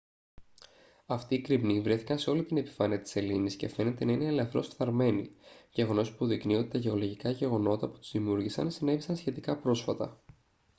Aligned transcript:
αυτοί 1.05 1.35
οι 1.35 1.41
κρημνοί 1.41 1.79
βρέθηκαν 1.81 2.17
σε 2.19 2.29
όλη 2.29 2.43
την 2.43 2.57
επιφάνεια 2.57 3.01
της 3.01 3.11
σελήνης 3.11 3.55
και 3.55 3.69
φαίνεται 3.69 4.05
να 4.05 4.11
είναι 4.11 4.25
ελαφρώς 4.25 4.67
φθαρμένοι 4.67 5.31
γεγονός 5.71 6.07
που 6.09 6.15
υποδεικνύει 6.15 6.55
ότι 6.55 6.69
τα 6.69 6.77
γεωλογικά 6.77 7.29
γεγονότα 7.29 7.87
που 7.89 7.97
τους 7.99 8.11
δημιούργησαν 8.11 8.71
συνέβησαν 8.71 9.15
σχετικά 9.15 9.57
πρόσφατα 9.57 10.19